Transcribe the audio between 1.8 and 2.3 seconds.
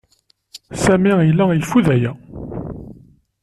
aya.